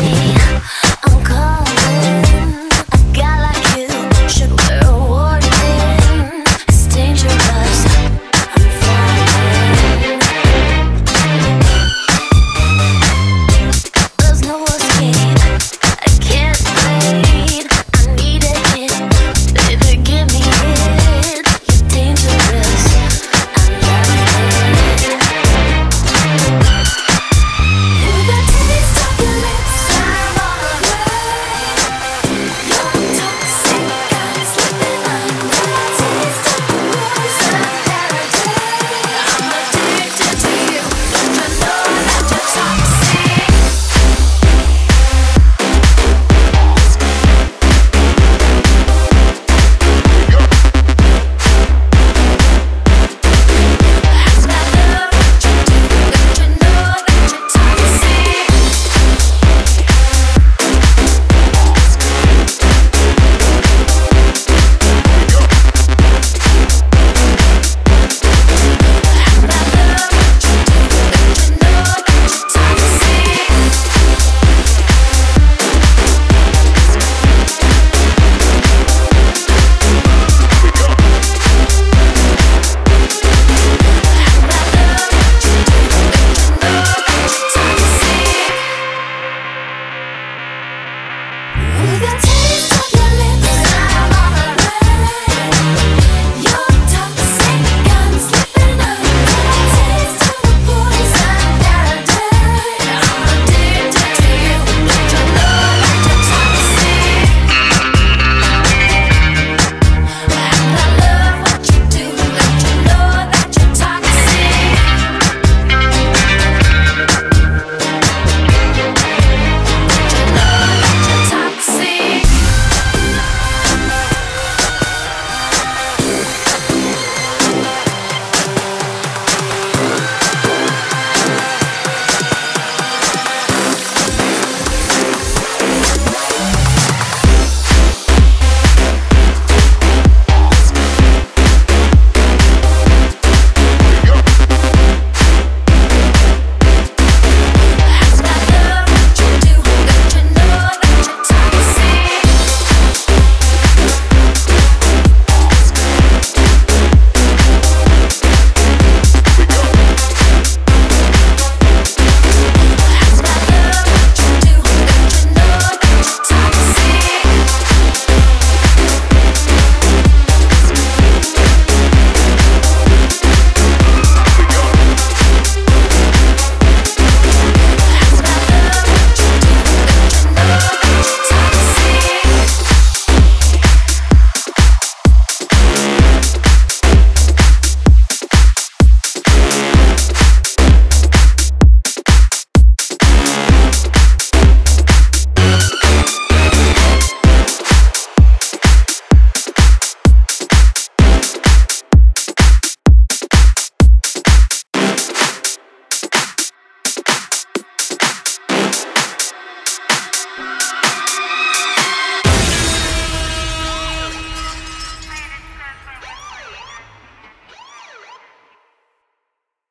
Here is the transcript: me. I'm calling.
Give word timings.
me. 0.00 0.36
I'm 1.04 1.24
calling. 1.24 2.25